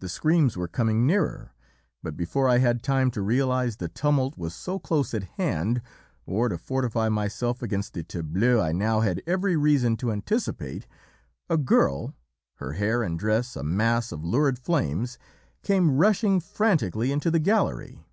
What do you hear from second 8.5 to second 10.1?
I now had every reason to